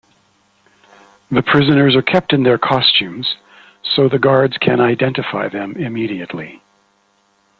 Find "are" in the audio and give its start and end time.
1.95-2.01